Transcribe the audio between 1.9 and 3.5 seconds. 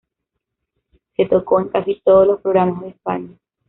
todos los programas de España.